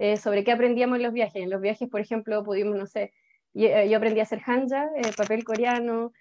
[0.00, 1.42] eh, sobre qué aprendíamos en los viajes.
[1.42, 3.12] En los viajes, por ejemplo, pudimos, no sé,
[3.52, 6.12] yo, yo aprendí a hacer hanja, eh, papel coreano,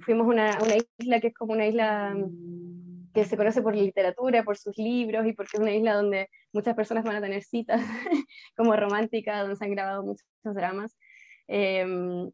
[0.00, 4.42] fuimos a una, isla que es como una isla mm, que se conoce por literatura,
[4.42, 7.80] por sus libros y porque es una isla donde muchas personas van a tener citas
[8.56, 10.96] como románticas, donde se han grabado muchos dramas.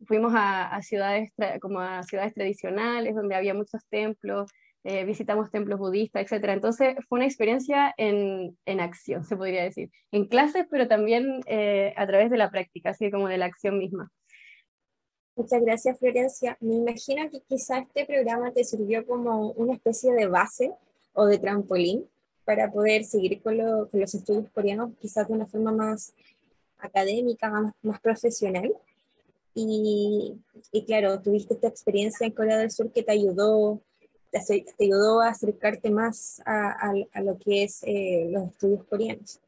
[0.07, 4.51] Fuimos a, ciudades como a ciudades tradicionales donde había muchos templos,
[4.85, 6.45] eh, visitamos templos budistas, etc.
[6.51, 11.93] Entonces fue una experiencia en, en, acción, se podría decir, en clases, pero también eh,
[11.97, 14.11] a través de la práctica, así como de la acción misma.
[15.37, 16.57] Muchas gracias, Florencia.
[16.61, 20.73] Me imagino que quizá este programa te sirvió como una especie de base
[21.13, 22.07] o de trampolín
[22.45, 26.13] para poder seguir con, con los estudios coreanos, quizás de una forma más
[26.79, 28.73] académica, más, más profesional.
[29.55, 30.35] Y,
[30.73, 33.81] y, claro, tuviste esta experiencia en Corea del Sur que te ayudó,
[34.31, 39.41] te, ayudó a acercarte más a, a, a lo que es eh, los estudios coreanos.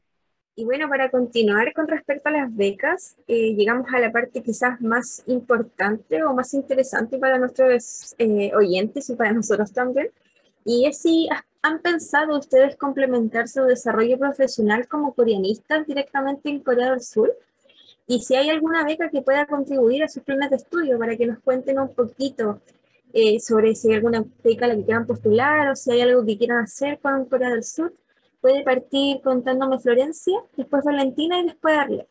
[0.55, 4.79] Y bueno, para continuar con respecto a las becas, eh, llegamos a la parte quizás
[4.81, 10.11] más importante o más interesante para nuestros eh, oyentes y para nosotros también.
[10.63, 11.27] Y es si
[11.63, 17.35] han pensado ustedes complementar su desarrollo profesional como coreanistas directamente en Corea del Sur
[18.05, 21.25] y si hay alguna beca que pueda contribuir a sus planes de estudio para que
[21.25, 22.59] nos cuenten un poquito
[23.13, 26.25] eh, sobre si hay alguna beca a la que quieran postular o si hay algo
[26.25, 27.93] que quieran hacer con Corea del Sur.
[28.41, 32.09] Puede partir contándome Florencia, después Valentina y después Arlette.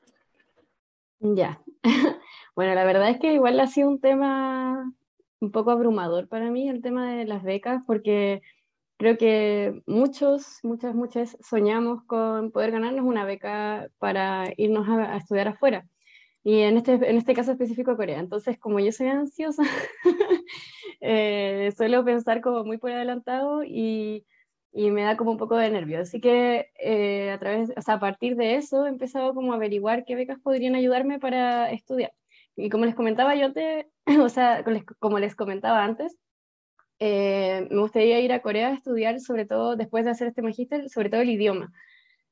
[1.21, 1.61] Ya.
[2.57, 4.93] bueno, la verdad es que igual ha sido un tema
[5.41, 8.43] un poco abrumador para mí, el tema de las becas, porque
[8.97, 15.49] creo que muchos, muchas, muchas soñamos con poder ganarnos una beca para irnos a, estudiar
[15.49, 15.87] afuera.
[16.44, 18.18] Y en este, en este caso específico Corea.
[18.18, 19.62] Entonces, como yo soy ansiosa,
[21.00, 24.26] eh, suelo pensar como muy por adelantado y,
[24.72, 26.00] y, me da como un poco de nervio.
[26.00, 29.57] Así que eh, a, través, o sea, a partir de eso he empezado como a
[29.57, 32.12] averiguar qué becas podrían ayudarme para estudiar.
[32.57, 33.88] Y como les comentaba yo, te,
[34.20, 34.64] o sea,
[34.98, 36.18] como les comentaba antes,
[37.05, 40.88] eh, me gustaría ir a Corea a estudiar, sobre todo después de hacer este magíster,
[40.88, 41.72] sobre todo el idioma,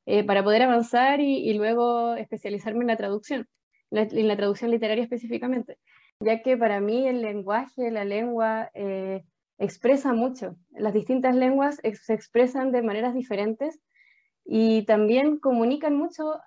[0.05, 3.49] eh, para poder avanzar y, luego especializarme en la traducción,
[3.91, 5.77] en la traducción literaria específicamente,
[6.19, 9.23] ya que para mí el lenguaje, la lengua, eh,
[9.57, 10.55] expresa mucho.
[10.71, 13.79] Las distintas lenguas se expresan de maneras diferentes
[14.43, 16.39] y también comunican mucho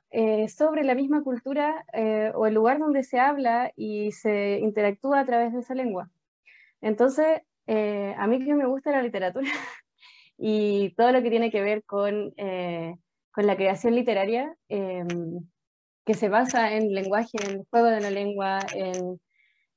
[0.48, 1.84] sobre la misma cultura
[2.34, 6.10] o el lugar donde se habla y se interactúa a través de esa lengua.
[6.80, 9.48] Entonces, eh, a mí que me gusta la literatura
[10.38, 12.96] y todo lo que tiene que ver con, eh,
[13.32, 15.40] con la creación literaria, em,
[16.04, 19.18] que se basa en lenguaje, en juego de la lengua, en,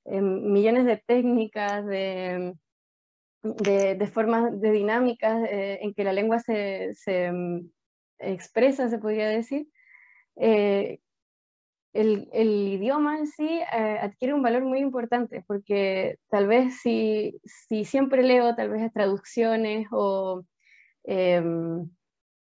[0.06, 2.54] millones de técnicas, de,
[3.44, 7.70] de, formas, de dinámicas eh, en que la lengua se, em,
[8.20, 9.68] expresa, se podría decir,
[11.98, 17.40] el, el, idioma en sí eh, adquiere un valor muy importante, porque tal vez si,
[17.44, 20.44] si siempre leo tal vez traducciones o,
[21.04, 21.90] em,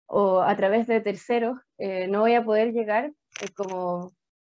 [0.09, 3.11] a través de terceros, eh, no voy a poder llegar
[3.41, 4.11] eh, como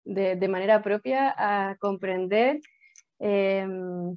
[0.04, 2.60] de, de, manera propia a comprender
[3.18, 4.16] em,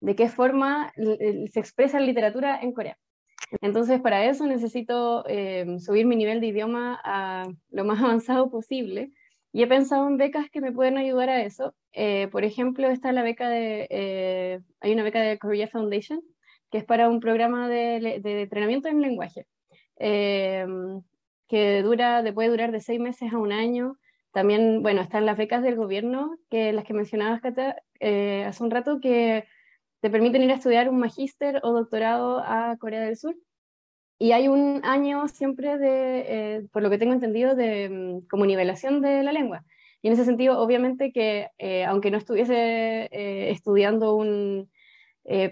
[0.00, 2.98] de qué forma se expresa la literatura en Corea.
[3.60, 9.12] Entonces, para eso necesito em, subir mi nivel de idioma a lo más avanzado posible
[9.52, 11.74] Y he pensado en becas que me pueden ayudar a eso.
[11.92, 16.20] Eh, por ejemplo, está la beca de, eh, hay una beca de Korea Foundation,
[16.70, 19.46] que es para un programa de, de entrenamiento en lenguaje,
[20.00, 20.66] eh,
[21.48, 23.96] que dura, puede durar de seis meses a un año.
[24.32, 29.00] También, bueno, están las becas del gobierno, que las que mencionabas, Cata, hace un rato,
[29.00, 29.44] que
[30.04, 33.34] te permiten ir a estudiar un magíster o doctorado a Corea del Sur.
[34.18, 38.44] Y hay un año siempre de, eh, por lo que tengo entendido, de mm, como
[38.44, 39.64] nivelación de la lengua.
[40.02, 44.70] Y en ese sentido, obviamente que eh, aunque no estuviese eh, estudiando un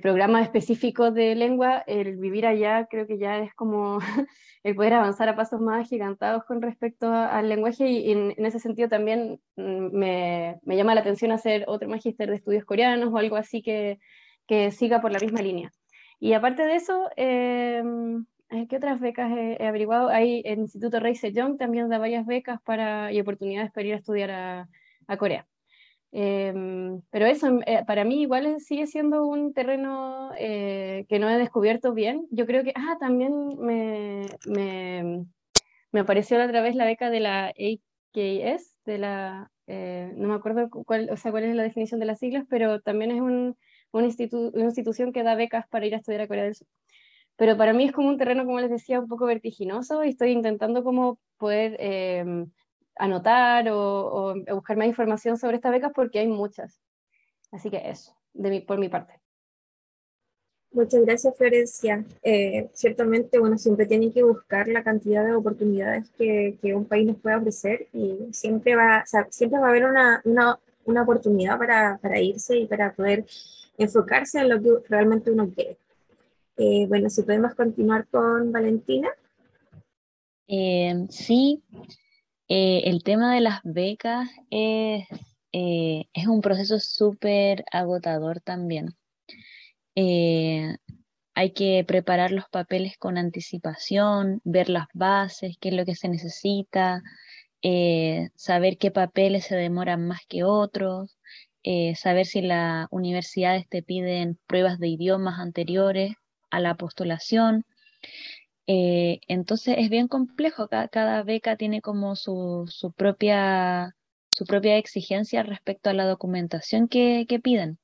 [0.03, 3.99] programa específico de lengua, el vivir allá creo que ya es como
[4.63, 8.89] el poder avanzar a pasos más gigantados con respecto al lenguaje y, en, ese sentido
[8.89, 13.37] también mm, me, me, llama la atención hacer otro magíster de estudios coreanos o algo
[13.37, 13.99] así que,
[14.47, 15.71] que siga por la misma línea.
[16.21, 18.25] Y aparte de eso, em,
[18.69, 20.09] ¿qué otras becas he, averiguado?
[20.09, 23.97] Hay el Instituto Rey Sejong también da varias becas para, y oportunidades para ir a
[23.97, 24.69] estudiar a,
[25.09, 25.47] a Corea.
[26.13, 31.39] Em, pero eso eh, para mí igual sigue siendo un terreno eh, que no he
[31.39, 32.27] descubierto bien.
[32.31, 35.25] Yo creo que, ah, también me, me,
[35.91, 40.35] me apareció la otra vez la beca de la AKS, de la, eh, no me
[40.35, 43.57] acuerdo cuál, o sea, cuál es la definición de las siglas, pero también es un,
[43.93, 44.09] una,
[44.53, 46.69] una institución que da becas para ir a estudiar a Corea del Sur
[47.37, 50.31] pero para mí es como un terreno, como les decía, un poco vertiginoso y estoy
[50.31, 52.51] intentando como poder em,
[53.03, 56.81] anotar o, buscar más información sobre estas becas porque hay muchas.
[57.51, 59.21] Así que eso, de mi, por mi parte.
[60.71, 62.05] Muchas gracias, Florencia.
[62.23, 67.07] Eh, ciertamente, bueno, siempre tienen que buscar la cantidad de oportunidades que, que un país
[67.07, 71.99] nos pueda ofrecer y siempre va, siempre va a haber una, una, una oportunidad para,
[72.01, 73.27] para, irse y para poder
[73.77, 75.77] enfocarse en lo que realmente uno quiere.
[76.57, 79.11] Eh, bueno, si podemos continuar con Valentina.
[80.47, 81.63] Eh, sí,
[82.55, 85.07] eh, el tema de las becas es,
[85.53, 88.95] es un proceso súper agotador también.
[91.35, 96.09] hay que preparar los papeles con anticipación, ver las bases, qué es lo que se
[96.09, 97.03] necesita,
[98.37, 101.19] saber qué papeles se demoran más que otros,
[101.97, 106.13] saber si las universidades te piden pruebas de idiomas anteriores
[106.51, 107.65] a la postulación.
[108.67, 113.97] Eh, entonces es bien complejo, cada, beca tiene como su, propia,
[114.29, 117.79] su propia exigencia respecto a la documentación que, piden.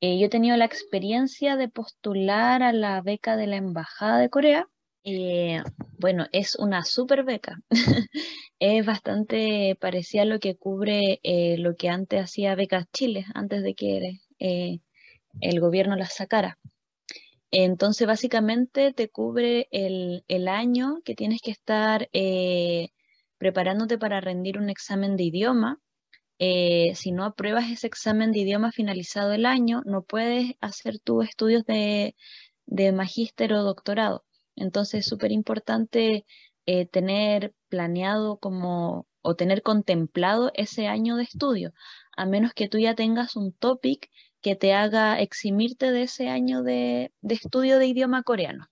[0.00, 4.30] Eh, yo he tenido la experiencia de postular a la beca de la Embajada de
[4.30, 4.68] Corea.
[5.04, 5.62] Eh,
[5.98, 7.60] bueno, es una super beca.
[8.58, 11.20] es bastante parecida a lo que cubre
[11.58, 14.20] lo que antes hacía Becas Chile, antes de que
[15.40, 16.58] el gobierno las sacara.
[17.56, 22.88] Entonces, básicamente te cubre el, año que tienes que estar eh,
[23.38, 25.78] preparándote para rendir un examen de idioma.
[26.40, 31.28] Eh, si no apruebas ese examen de idioma finalizado el año, no puedes hacer tus
[31.28, 32.16] estudios de,
[32.92, 34.24] magíster o doctorado.
[34.56, 36.26] Entonces, es súper importante
[36.66, 41.72] eh, tener planeado como o tener contemplado ese año de estudio,
[42.16, 44.10] a menos que tú ya tengas un topic
[44.44, 48.66] que te haga eximirte de ese año de, estudio de idioma coreano.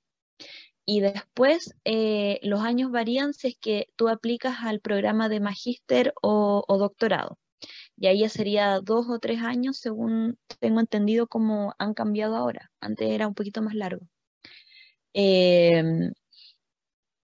[0.85, 6.13] Y después eh, los años varían si es que tú aplicas al programa de magíster
[6.21, 7.39] o, doctorado.
[7.97, 12.71] Y ahí ya sería dos o tres años, según tengo entendido cómo han cambiado ahora.
[12.81, 14.07] Antes era un poquito más largo.
[15.15, 16.13] Em,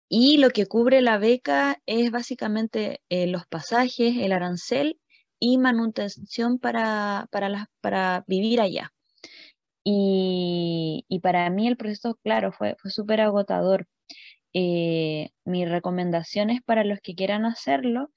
[0.09, 4.99] y lo que cubre la beca es básicamente eh, los pasajes, el arancel
[5.39, 8.93] y manutención para, para, para vivir allá.
[9.89, 13.87] Y, para mí el proceso, claro, fue, fue súper agotador.
[14.53, 18.11] Eh, mis recomendaciones para los que quieran hacerlo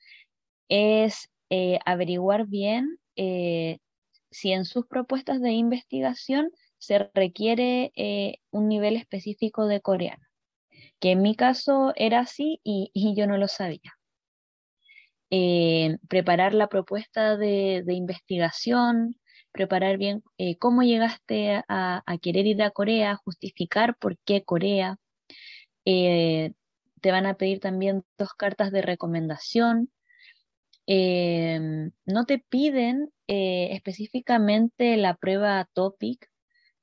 [0.69, 3.79] es eh, averiguar bien eh,
[4.31, 7.93] si en sus propuestas de investigación se requiere
[8.51, 10.25] un nivel específico de coreano,
[10.99, 14.00] que en mi caso era así y yo no lo sabía.
[15.33, 19.17] Eh, preparar la propuesta de, investigación,
[19.53, 24.97] preparar bien eh, cómo llegaste a, querer ir a Corea, justificar por qué Corea.
[25.85, 26.53] Eh,
[27.01, 29.91] te van a pedir también dos cartas de recomendación.
[32.07, 36.29] no te piden específicamente la prueba TOPIC,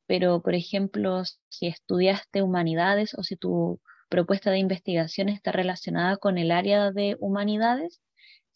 [0.07, 6.37] pero por ejemplo, si estudiaste humanidades o si tu propuesta de investigación está relacionada con
[6.37, 8.01] el área de humanidades,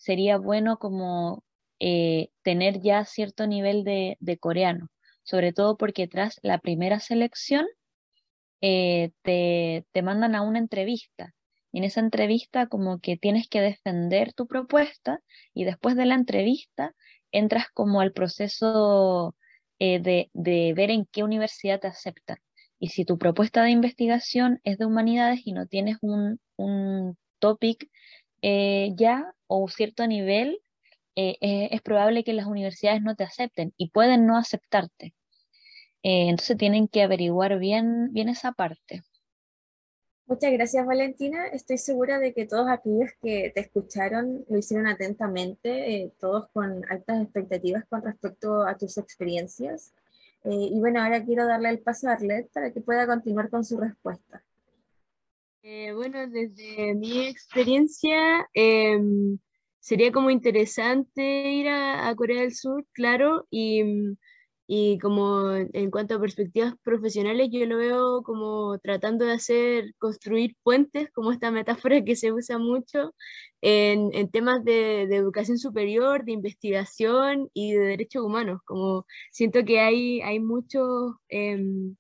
[0.01, 1.43] sería bueno como
[1.79, 4.89] eh, tener ya cierto nivel de, coreano,
[5.23, 7.65] sobre todo porque tras la primera selección
[8.61, 11.33] eh, te, mandan a una entrevista
[11.71, 15.19] Y en esa entrevista como que tienes que defender tu propuesta
[15.53, 16.95] y después de la entrevista
[17.31, 19.35] entras como al proceso
[19.79, 22.37] eh, de, de ver en qué universidad te aceptan.
[22.79, 27.89] Y si tu propuesta de investigación es de humanidades y no tienes un, un topic
[28.41, 30.61] eh, ya o cierto nivel,
[31.15, 35.13] eh, eh, es probable que las universidades no te acepten y pueden no aceptarte.
[36.03, 39.03] entonces tienen que averiguar bien, bien esa parte.
[40.25, 41.47] Muchas gracias, Valentina.
[41.47, 47.21] Estoy segura de que todos aquellos que te escucharon lo hicieron atentamente, todos con altas
[47.21, 49.93] expectativas con respecto a tus experiencias.
[50.45, 53.77] y bueno, ahora quiero darle el paso a Arlet para que pueda continuar con su
[53.79, 54.41] respuesta.
[55.63, 59.37] Eh, bueno, desde mi experiencia, em,
[59.79, 63.83] sería como interesante ir a, Corea del Sur, claro, y,
[64.67, 70.55] y, como en cuanto a perspectivas profesionales, yo lo veo como tratando de hacer, construir
[70.63, 73.13] puentes, como esta metáfora que se usa mucho
[73.61, 79.63] en, en temas de, de, educación superior, de investigación y de derechos humanos, como siento
[79.65, 81.13] que hay, hay muchos...
[81.29, 81.95] Em,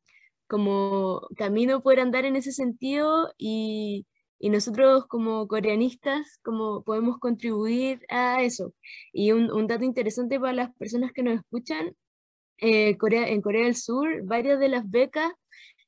[0.51, 4.05] como camino poder andar en ese sentido y,
[4.37, 8.73] y nosotros como coreanistas como podemos contribuir a eso.
[9.13, 11.95] Y un, un dato interesante para las personas que nos escuchan,
[12.57, 15.31] eh, Corea, en Corea del Sur varias de las becas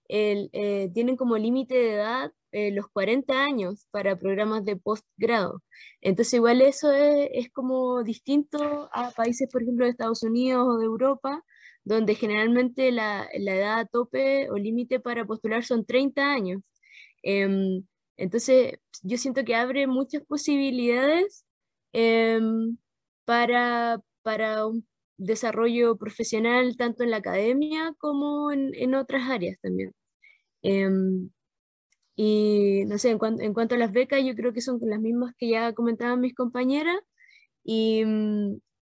[0.08, 5.62] eh, tienen como límite de edad eh, los 40 años para programas de postgrado.
[6.00, 10.78] Entonces igual eso es, es, como distinto a países, por ejemplo, de Estados Unidos o
[10.78, 11.44] de Europa,
[11.84, 16.62] donde generalmente la, edad tope o límite para postular son 30 años.
[17.24, 17.84] Em,
[18.18, 21.46] entonces, yo siento que abre muchas posibilidades
[21.94, 22.78] em,
[23.26, 29.94] para, para un desarrollo profesional tanto en la academia como en, en otras áreas también.
[30.64, 31.30] Em,
[32.16, 35.34] y no sé, en, en, cuanto a las becas, yo creo que son las mismas
[35.38, 36.98] que ya comentaban mis compañeras.
[37.64, 38.04] Y,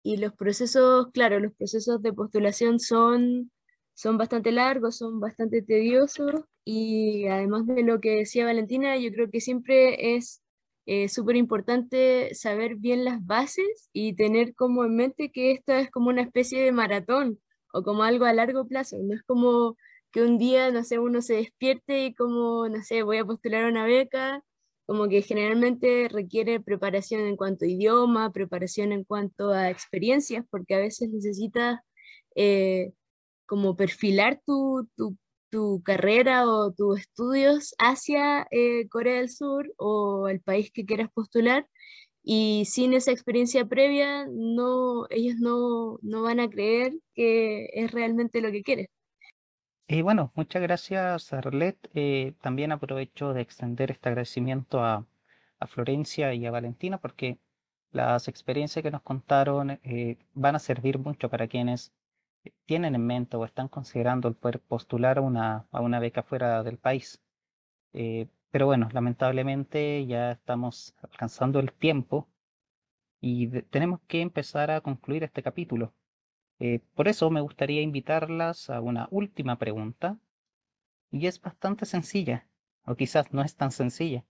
[0.05, 3.51] y los procesos, claro, los procesos de postulación son,
[3.95, 9.31] son bastante largos, son bastante tediosos y además de lo que decía Valentina, yo creo
[9.31, 10.43] que siempre es
[10.85, 15.89] eh, súper importante saber bien las bases y tener como en mente que esto es
[15.89, 17.39] como una especie de maratón
[17.73, 19.75] o como algo a largo plazo, no es como
[20.11, 23.65] que un día, no sé, uno se despierte y como, no sé, voy a postular
[23.65, 24.43] una beca
[24.85, 30.75] como que generalmente requiere preparación en cuanto a idioma, preparación en cuanto a experiencias, porque
[30.75, 31.79] a veces necesitas
[32.35, 32.93] eh,
[33.45, 35.17] como perfilar tu, tu,
[35.49, 41.09] tu, carrera o tus estudios hacia eh, Corea del Sur o el país que quieras
[41.13, 41.67] postular.
[42.23, 48.41] Y sin esa experiencia previa, no, ellos no, no van a creer que es realmente
[48.41, 48.87] lo que quieres.
[49.87, 51.89] Y bueno, muchas gracias, Arlet.
[51.93, 55.05] Eh, también aprovecho de extender este agradecimiento a,
[55.67, 57.39] Florencia y a Valentina porque
[57.91, 61.91] las experiencias que nos contaron eh, van a servir mucho para quienes
[62.65, 66.63] tienen en mente o están considerando el poder postular a una, a una beca fuera
[66.63, 67.21] del país.
[67.93, 72.27] Eh, pero bueno, lamentablemente ya estamos alcanzando el tiempo
[73.21, 75.93] y tenemos que empezar a concluir este capítulo.
[76.59, 80.17] Eh, por eso me gustaría invitarlas a una última pregunta,
[81.11, 82.47] y es bastante sencilla,
[82.85, 84.25] o quizás no es tan sencilla.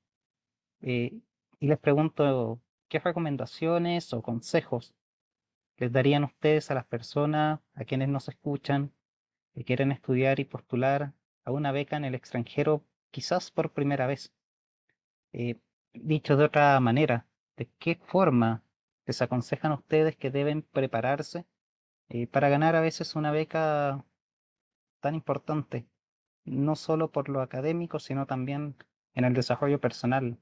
[0.82, 1.20] Eh,
[1.60, 4.94] y les pregunto, ¿qué recomendaciones o consejos
[5.78, 8.92] les darían ustedes a las personas, a quienes nos escuchan,
[9.54, 11.14] que quieren estudiar y postular
[11.44, 14.34] a una beca en el extranjero, quizás por primera vez?
[15.34, 15.60] Eh,
[15.94, 18.64] dicho de otra manera, ¿de qué forma
[19.06, 21.46] les aconsejan ustedes que deben prepararse
[22.10, 24.06] eh, para ganar a veces una beca
[25.00, 25.88] tan importante,
[26.44, 28.76] no solo por lo académico, sino también
[29.14, 30.38] en el desarrollo personal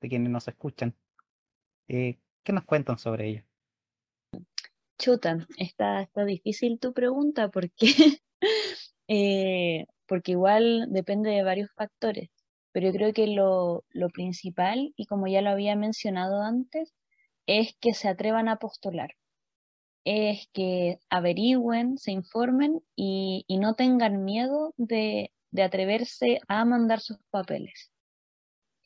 [0.00, 0.94] de quienes nos escuchan.
[1.88, 3.44] Eh, ¿Qué nos cuentan sobre ello?
[4.98, 7.86] Chuta, está, difícil tu pregunta porque,
[9.08, 12.30] eh, porque igual depende de varios factores,
[12.72, 16.94] pero yo creo que lo, lo principal, y como ya lo había mencionado antes,
[17.46, 19.16] es que se atrevan a postular
[20.04, 27.90] es que averigüen, se informen y, no tengan miedo de, atreverse a mandar sus papeles.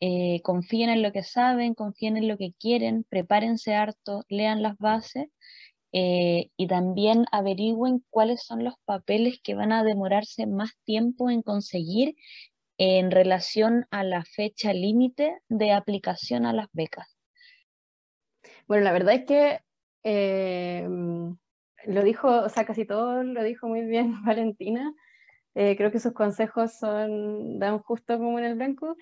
[0.01, 4.77] Eh, confíen en lo que saben, confíen en lo que quieren, prepárense harto, lean las
[4.79, 5.29] bases
[5.93, 11.43] eh, y también averigüen cuáles son los papeles que van a demorarse más tiempo en
[11.43, 12.17] conseguir
[12.77, 17.17] en relación a la fecha límite de aplicación a las becas.
[18.67, 19.61] Bueno, la verdad es que
[20.05, 20.87] eh,
[21.87, 24.95] lo dijo, o sea, casi todo lo dijo muy bien Valentina.
[25.55, 28.97] Eh, creo que sus consejos son, dan justo como en el blanco.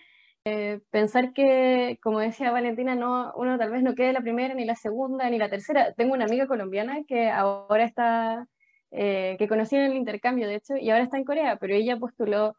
[0.45, 4.65] Eh, pensar que, como decía Valentina, no, uno tal vez no quede la primera, ni
[4.65, 5.93] la segunda, ni la tercera.
[5.95, 8.47] Tengo una amiga colombiana que ahora está,
[8.91, 12.55] que conocí en el intercambio, de hecho, y ahora está en Corea, pero ella postuló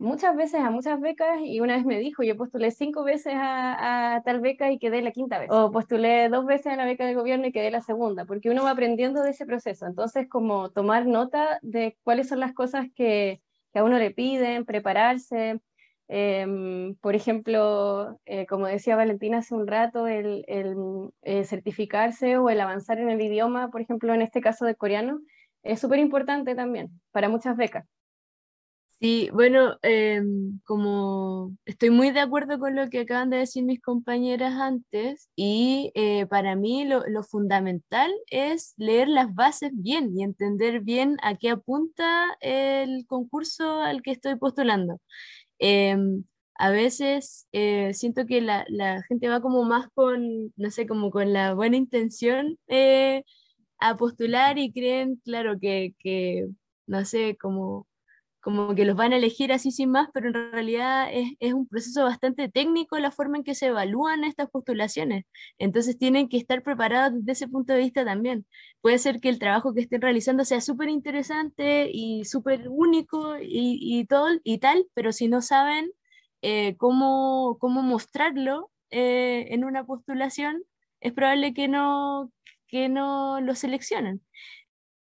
[0.00, 4.22] muchas veces a muchas becas y una vez me dijo, yo postulé cinco veces a,
[4.24, 5.50] tal beca y quedé la quinta vez.
[5.50, 8.64] O postulé dos veces a la beca del gobierno y quedé la segunda, porque uno
[8.64, 9.86] va aprendiendo de ese proceso.
[9.86, 13.42] Entonces, como tomar nota de cuáles son las cosas que,
[13.72, 15.60] que a uno le piden, prepararse.
[16.08, 20.74] Em, por ejemplo, eh, como decía Valentina hace un rato, el, el
[21.22, 25.20] eh, certificarse o el avanzar en el idioma, por ejemplo, en este caso de coreano,
[25.62, 27.86] es súper importante también para muchas becas.
[29.00, 33.80] Sí, bueno, em, como estoy muy de acuerdo con lo que acaban de decir mis
[33.80, 40.80] compañeras antes, y eh, para mí lo, fundamental es leer las bases bien y entender
[40.82, 45.00] bien a qué apunta el concurso al que estoy postulando.
[45.58, 46.24] Em,
[46.56, 48.64] a veces eh, siento que la,
[49.08, 53.24] gente va como más con, no sé, como con la buena intención eh,
[53.78, 56.48] a postular y creen, claro, que, que
[56.86, 57.86] no sé, como
[58.40, 62.04] como que los van a elegir así sin más, pero en realidad es, un proceso
[62.04, 65.24] bastante técnico la forma en que se evalúan estas postulaciones.
[65.58, 68.46] Entonces tienen que estar preparados desde ese punto de vista también.
[68.80, 74.06] Puede ser que el trabajo que estén realizando sea súper interesante y súper único y,
[74.06, 75.90] todo, y tal, pero si no saben
[76.42, 80.62] eh, cómo, cómo mostrarlo eh, en una postulación,
[81.00, 82.32] es probable que no,
[82.68, 84.22] que no lo seleccionen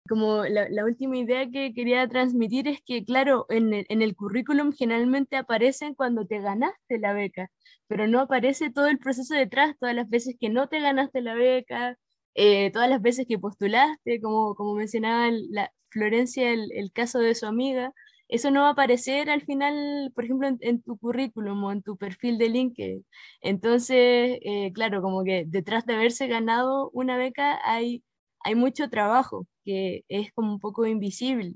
[0.09, 4.73] como la, última idea que quería transmitir es que, claro, en el, en el, currículum
[4.73, 7.49] generalmente aparecen cuando te ganaste la beca,
[7.87, 11.35] pero no aparece todo el proceso detrás, todas las veces que no te ganaste la
[11.35, 11.97] beca,
[12.35, 17.33] eh, todas las veces que postulaste, como, como mencionaba la, Florencia, el, el, caso de
[17.35, 17.93] su amiga.
[18.27, 21.97] Eso no va a aparecer al final, por ejemplo, en, tu currículum o en tu
[21.97, 23.05] perfil de LinkedIn.
[23.41, 28.03] Entonces, eh, claro, como que detrás de haberse ganado una beca hay
[28.41, 31.53] hay mucho trabajo que es como un poco invisible.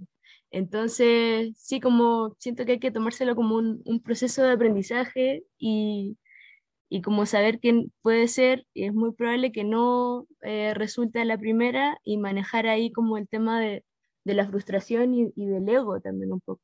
[0.52, 6.16] Entonces, sí, como siento que hay que tomárselo como un, proceso de aprendizaje y,
[7.04, 11.98] como saber quién puede ser, y es muy probable que no eh, resulte la primera
[12.04, 13.84] y manejar ahí como el tema de,
[14.26, 16.62] la frustración y, y, del ego también un poco.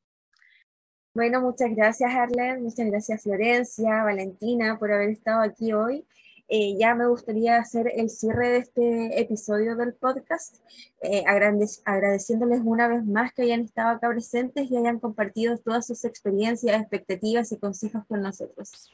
[1.12, 6.06] Bueno, muchas gracias Arlen, muchas gracias Florencia, Valentina por haber estado aquí hoy.
[6.52, 10.56] Eh, ya me gustaría hacer el cierre de este episodio del podcast,
[11.00, 16.04] eh, agradeciéndoles una vez más que hayan estado acá presentes y hayan compartido todas sus
[16.04, 18.90] experiencias, expectativas y consejos con nosotros.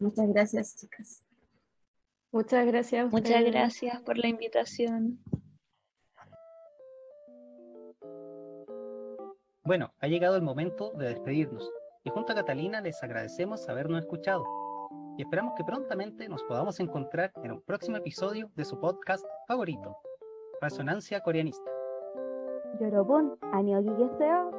[0.00, 1.22] Muchas gracias, chicas.
[2.32, 3.08] Muchas gracias.
[3.12, 5.20] Muchas gracias por la invitación.
[9.62, 11.70] Bueno, ha llegado el momento de despedirnos
[12.02, 14.44] y junto a Catalina les agradecemos habernos escuchado
[15.17, 19.97] y esperamos que prontamente nos podamos encontrar en un próximo episodio de su podcast favorito,
[20.61, 21.63] Resonancia Coreanista.
[22.81, 24.58] 여러분, 안녕히 계세요.